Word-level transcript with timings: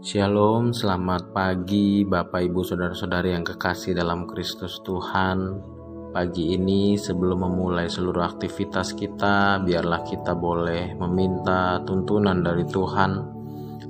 Shalom, 0.00 0.72
selamat 0.72 1.36
pagi 1.36 2.08
Bapak 2.08 2.40
Ibu 2.40 2.64
Saudara-saudari 2.64 3.36
yang 3.36 3.44
kekasih 3.44 3.92
dalam 3.92 4.24
Kristus 4.24 4.80
Tuhan. 4.80 5.60
Pagi 6.16 6.56
ini 6.56 6.96
sebelum 6.96 7.44
memulai 7.44 7.84
seluruh 7.84 8.24
aktivitas 8.24 8.96
kita, 8.96 9.60
biarlah 9.60 10.00
kita 10.08 10.32
boleh 10.32 10.96
meminta 10.96 11.84
tuntunan 11.84 12.40
dari 12.40 12.64
Tuhan 12.64 13.12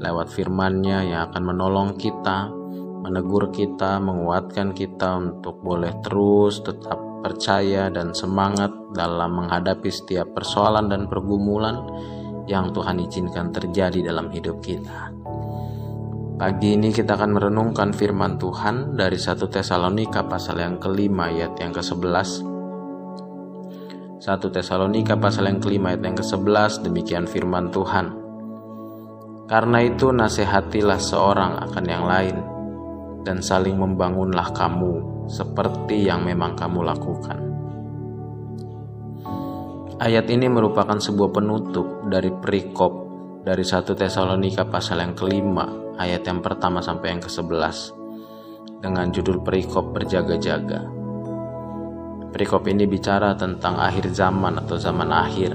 lewat 0.00 0.32
firman-Nya 0.32 1.12
yang 1.12 1.20
akan 1.28 1.44
menolong 1.44 2.00
kita, 2.00 2.56
menegur 3.04 3.52
kita, 3.52 4.00
menguatkan 4.00 4.72
kita 4.72 5.12
untuk 5.12 5.60
boleh 5.60 5.92
terus 6.00 6.64
tetap 6.64 6.96
percaya 7.20 7.92
dan 7.92 8.16
semangat 8.16 8.72
dalam 8.96 9.44
menghadapi 9.44 9.92
setiap 9.92 10.32
persoalan 10.32 10.88
dan 10.88 11.04
pergumulan 11.04 11.84
yang 12.48 12.72
Tuhan 12.72 12.96
izinkan 13.04 13.52
terjadi 13.52 14.08
dalam 14.08 14.32
hidup 14.32 14.64
kita. 14.64 15.17
Pagi 16.38 16.78
ini 16.78 16.94
kita 16.94 17.18
akan 17.18 17.34
merenungkan 17.34 17.90
firman 17.90 18.38
Tuhan 18.38 18.94
dari 18.94 19.18
1 19.18 19.42
Tesalonika 19.50 20.22
pasal 20.22 20.62
yang 20.62 20.78
kelima 20.78 21.26
ayat 21.26 21.58
yang 21.58 21.74
ke-11. 21.74 22.46
1 24.22 24.22
Tesalonika 24.54 25.18
pasal 25.18 25.50
yang 25.50 25.58
kelima 25.58 25.90
ayat 25.90 26.06
yang 26.06 26.14
ke-11 26.14 26.86
demikian 26.86 27.26
firman 27.26 27.74
Tuhan. 27.74 28.14
Karena 29.50 29.82
itu 29.82 30.14
nasihatilah 30.14 31.02
seorang 31.02 31.58
akan 31.58 31.84
yang 31.90 32.06
lain 32.06 32.36
dan 33.26 33.42
saling 33.42 33.74
membangunlah 33.74 34.54
kamu 34.54 35.26
seperti 35.26 36.06
yang 36.06 36.22
memang 36.22 36.54
kamu 36.54 36.86
lakukan. 36.86 37.38
Ayat 39.98 40.30
ini 40.30 40.46
merupakan 40.46 41.02
sebuah 41.02 41.34
penutup 41.34 42.06
dari 42.06 42.30
perikop 42.30 43.07
dari 43.42 43.62
1 43.62 43.84
Tesalonika 43.94 44.66
pasal 44.66 45.02
yang 45.02 45.14
kelima 45.14 45.66
ayat 45.98 46.26
yang 46.26 46.42
pertama 46.42 46.78
sampai 46.78 47.16
yang 47.16 47.22
ke-11 47.22 47.76
dengan 48.78 49.10
judul 49.10 49.42
perikop 49.42 49.90
berjaga-jaga. 49.90 50.86
Perikop 52.28 52.68
ini 52.68 52.84
bicara 52.84 53.34
tentang 53.34 53.80
akhir 53.80 54.14
zaman 54.14 54.62
atau 54.62 54.76
zaman 54.78 55.10
akhir 55.10 55.52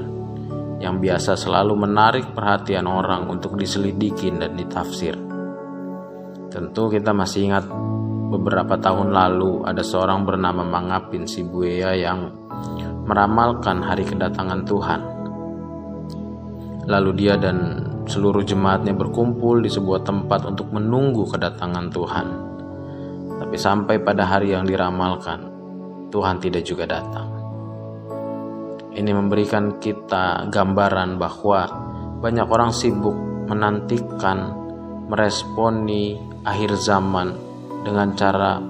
yang 0.83 0.99
biasa 0.99 1.39
selalu 1.39 1.80
menarik 1.80 2.35
perhatian 2.35 2.89
orang 2.89 3.31
untuk 3.31 3.55
diselidiki 3.55 4.33
dan 4.35 4.57
ditafsir. 4.59 5.16
Tentu 6.52 6.91
kita 6.91 7.16
masih 7.16 7.47
ingat 7.47 7.66
beberapa 8.33 8.75
tahun 8.81 9.13
lalu 9.13 9.63
ada 9.63 9.79
seorang 9.79 10.27
bernama 10.27 10.66
Mangapin 10.66 11.23
Sibuya 11.23 11.95
yang 11.95 12.33
meramalkan 13.07 13.79
hari 13.79 14.03
kedatangan 14.03 14.66
Tuhan. 14.67 15.12
Lalu 16.83 17.11
dia 17.15 17.39
dan 17.39 17.79
seluruh 18.03 18.43
jemaatnya 18.43 18.91
berkumpul 18.91 19.63
di 19.63 19.71
sebuah 19.71 20.03
tempat 20.03 20.43
untuk 20.43 20.67
menunggu 20.75 21.23
kedatangan 21.31 21.87
Tuhan. 21.87 22.27
Tapi 23.39 23.55
sampai 23.55 23.95
pada 24.03 24.27
hari 24.27 24.51
yang 24.51 24.67
diramalkan, 24.67 25.47
Tuhan 26.11 26.43
tidak 26.43 26.63
juga 26.67 26.83
datang. 26.87 27.31
Ini 28.93 29.09
memberikan 29.09 29.79
kita 29.79 30.51
gambaran 30.53 31.17
bahwa 31.17 31.65
banyak 32.21 32.45
orang 32.45 32.69
sibuk 32.69 33.15
menantikan, 33.49 34.53
meresponi 35.09 36.19
akhir 36.45 36.77
zaman 36.77 37.33
dengan 37.81 38.13
cara 38.13 38.61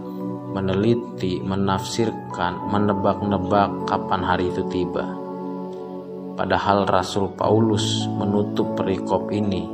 meneliti, 0.53 1.41
menafsirkan, 1.41 2.69
menebak-nebak 2.69 3.89
kapan 3.89 4.21
hari 4.21 4.53
itu 4.53 4.63
tiba 4.69 5.22
Padahal 6.33 6.89
Rasul 6.89 7.29
Paulus 7.37 8.09
menutup 8.09 8.73
perikop 8.73 9.29
ini 9.29 9.69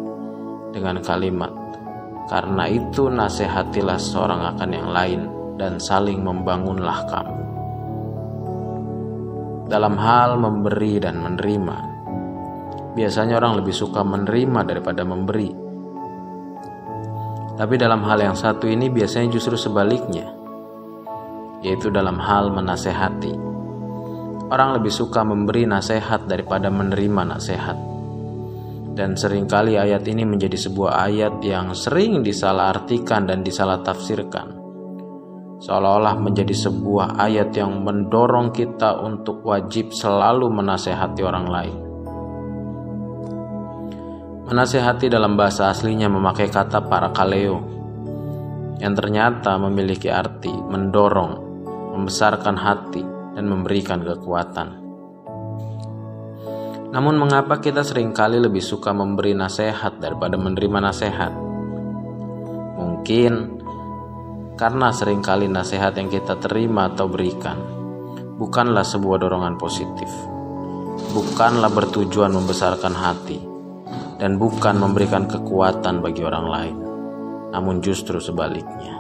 dengan 0.76 1.00
kalimat, 1.00 1.56
"Karena 2.28 2.68
itu 2.68 3.08
nasihatilah 3.08 3.96
seorang 3.96 4.44
akan 4.56 4.70
yang 4.76 4.90
lain 4.92 5.22
dan 5.56 5.80
saling 5.80 6.20
membangunlah 6.20 7.08
kamu." 7.08 7.38
Dalam 9.72 9.96
hal 9.96 10.36
memberi 10.36 11.00
dan 11.00 11.24
menerima, 11.24 11.78
biasanya 12.92 13.40
orang 13.40 13.64
lebih 13.64 13.72
suka 13.72 14.04
menerima 14.04 14.60
daripada 14.68 15.08
memberi. 15.08 15.56
Tapi 17.56 17.76
dalam 17.80 18.04
hal 18.04 18.20
yang 18.20 18.36
satu 18.36 18.68
ini 18.68 18.92
biasanya 18.92 19.32
justru 19.32 19.56
sebaliknya, 19.56 20.28
yaitu 21.64 21.88
dalam 21.88 22.20
hal 22.20 22.52
menasehati 22.52 23.49
Orang 24.50 24.82
lebih 24.82 24.90
suka 24.90 25.22
memberi 25.22 25.70
nasihat 25.70 26.26
daripada 26.26 26.74
menerima 26.74 27.22
nasihat. 27.38 27.78
Dan 28.98 29.14
sering 29.14 29.46
kali 29.46 29.78
ayat 29.78 30.02
ini 30.10 30.26
menjadi 30.26 30.58
sebuah 30.58 31.06
ayat 31.06 31.38
yang 31.46 31.78
sering 31.78 32.26
disalahartikan 32.26 33.30
dan 33.30 33.46
disalah-tafsirkan. 33.46 34.58
Seolah-olah 35.62 36.18
menjadi 36.18 36.56
sebuah 36.56 37.22
ayat 37.22 37.54
yang 37.54 37.86
mendorong 37.86 38.50
kita 38.50 38.98
untuk 39.06 39.46
wajib 39.46 39.94
selalu 39.94 40.50
menasehati 40.50 41.22
orang 41.22 41.46
lain. 41.46 41.78
Menasehati 44.50 45.14
dalam 45.14 45.38
bahasa 45.38 45.70
aslinya 45.70 46.10
memakai 46.10 46.50
kata 46.50 46.90
para 46.90 47.14
kaleo 47.14 47.62
yang 48.82 48.98
ternyata 48.98 49.60
memiliki 49.62 50.10
arti 50.10 50.50
mendorong, 50.50 51.34
membesarkan 51.94 52.56
hati, 52.58 53.19
dan 53.40 53.48
memberikan 53.48 54.04
kekuatan. 54.04 54.84
Namun 56.92 57.16
mengapa 57.16 57.64
kita 57.64 57.88
sering 57.88 58.12
kali 58.12 58.36
lebih 58.36 58.60
suka 58.60 58.92
memberi 58.92 59.32
nasihat 59.32 59.96
daripada 60.04 60.36
menerima 60.36 60.80
nasihat? 60.84 61.32
Mungkin 62.76 63.32
karena 64.60 64.92
sering 64.92 65.24
kali 65.24 65.48
nasihat 65.48 65.96
yang 65.96 66.12
kita 66.12 66.36
terima 66.36 66.92
atau 66.92 67.08
berikan 67.08 67.56
bukanlah 68.36 68.84
sebuah 68.84 69.24
dorongan 69.24 69.56
positif. 69.56 70.12
Bukanlah 71.16 71.72
bertujuan 71.72 72.36
membesarkan 72.36 72.92
hati 72.92 73.40
dan 74.20 74.36
bukan 74.36 74.76
memberikan 74.84 75.32
kekuatan 75.32 76.04
bagi 76.04 76.28
orang 76.28 76.46
lain. 76.52 76.78
Namun 77.56 77.80
justru 77.80 78.20
sebaliknya. 78.20 78.99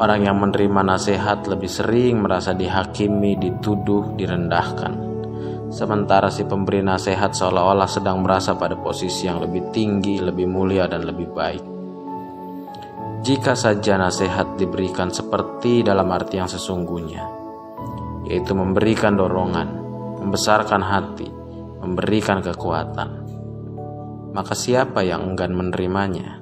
Orang 0.00 0.24
yang 0.24 0.40
menerima 0.40 0.80
nasihat 0.80 1.44
lebih 1.44 1.68
sering 1.68 2.24
merasa 2.24 2.56
dihakimi, 2.56 3.36
dituduh, 3.36 4.16
direndahkan. 4.16 4.96
Sementara 5.68 6.32
si 6.32 6.48
pemberi 6.48 6.80
nasihat 6.80 7.36
seolah-olah 7.36 7.84
sedang 7.84 8.24
merasa 8.24 8.56
pada 8.56 8.80
posisi 8.80 9.28
yang 9.28 9.44
lebih 9.44 9.68
tinggi, 9.68 10.16
lebih 10.16 10.48
mulia, 10.48 10.88
dan 10.88 11.04
lebih 11.04 11.28
baik. 11.28 11.64
Jika 13.20 13.52
saja 13.52 14.00
nasihat 14.00 14.56
diberikan 14.56 15.12
seperti 15.12 15.84
dalam 15.84 16.08
arti 16.08 16.40
yang 16.40 16.48
sesungguhnya, 16.48 17.22
yaitu 18.24 18.56
memberikan 18.56 19.20
dorongan, 19.20 19.68
membesarkan 20.24 20.80
hati, 20.80 21.28
memberikan 21.84 22.40
kekuatan, 22.40 23.08
maka 24.32 24.56
siapa 24.56 25.04
yang 25.04 25.28
enggan 25.28 25.52
menerimanya? 25.52 26.40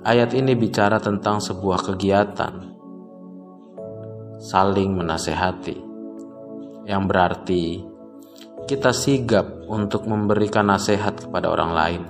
Ayat 0.00 0.32
ini 0.32 0.56
bicara 0.56 0.96
tentang 0.96 1.44
sebuah 1.44 1.84
kegiatan 1.92 2.72
saling 4.40 4.96
menasehati, 4.96 5.76
yang 6.88 7.04
berarti 7.04 7.84
kita 8.64 8.96
sigap 8.96 9.44
untuk 9.68 10.08
memberikan 10.08 10.72
nasihat 10.72 11.20
kepada 11.20 11.52
orang 11.52 11.72
lain 11.76 12.02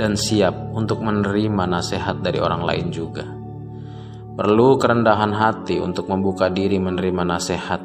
dan 0.00 0.16
siap 0.16 0.56
untuk 0.72 1.04
menerima 1.04 1.68
nasihat 1.68 2.24
dari 2.24 2.40
orang 2.40 2.64
lain 2.64 2.88
juga. 2.88 3.28
Perlu 4.32 4.80
kerendahan 4.80 5.36
hati 5.36 5.84
untuk 5.84 6.08
membuka 6.08 6.48
diri 6.48 6.80
menerima 6.80 7.28
nasihat 7.28 7.84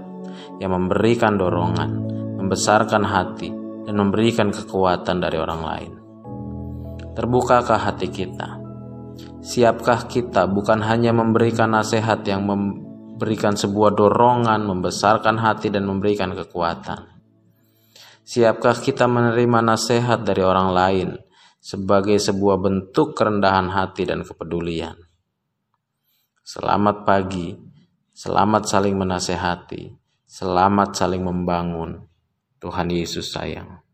yang 0.63 0.71
memberikan 0.71 1.35
dorongan, 1.35 1.91
membesarkan 2.39 3.03
hati, 3.03 3.51
dan 3.83 3.99
memberikan 3.99 4.55
kekuatan 4.55 5.19
dari 5.19 5.35
orang 5.35 5.63
lain. 5.67 6.06
Terbukakah 7.17 7.81
hati 7.81 8.13
kita? 8.13 8.61
Siapkah 9.41 10.05
kita 10.05 10.45
bukan 10.45 10.85
hanya 10.85 11.09
memberikan 11.09 11.73
nasihat 11.73 12.21
yang 12.29 12.45
memberikan 12.45 13.57
sebuah 13.57 13.97
dorongan, 13.97 14.61
membesarkan 14.61 15.41
hati 15.41 15.73
dan 15.73 15.89
memberikan 15.89 16.37
kekuatan? 16.37 17.09
Siapkah 18.21 18.77
kita 18.77 19.09
menerima 19.09 19.65
nasihat 19.65 20.21
dari 20.21 20.45
orang 20.45 20.69
lain 20.69 21.09
sebagai 21.57 22.21
sebuah 22.21 22.61
bentuk 22.61 23.17
kerendahan 23.17 23.73
hati 23.73 24.05
dan 24.05 24.21
kepedulian? 24.21 25.01
Selamat 26.45 27.01
pagi, 27.01 27.57
selamat 28.13 28.69
saling 28.69 28.93
menasehati, 28.93 29.89
selamat 30.21 30.93
saling 30.93 31.25
membangun. 31.25 31.97
Tuhan 32.61 32.93
Yesus 32.93 33.33
sayang. 33.33 33.86